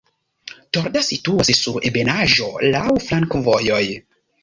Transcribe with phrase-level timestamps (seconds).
[0.77, 3.85] Torda situas sur ebenaĵo, laŭ flankovojoj.